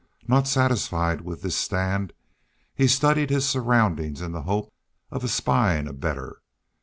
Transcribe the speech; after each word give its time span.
Not 0.27 0.47
satisfied 0.47 1.21
with 1.21 1.43
this 1.43 1.55
stand, 1.55 2.11
he 2.73 2.87
studied 2.87 3.29
his 3.29 3.47
surroundings 3.47 4.19
in 4.19 4.31
the 4.31 4.41
hope 4.41 4.73
of 5.11 5.23
espying 5.23 5.87
a 5.87 5.93
better. 5.93 6.41